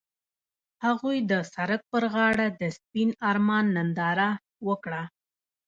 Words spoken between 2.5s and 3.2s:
د سپین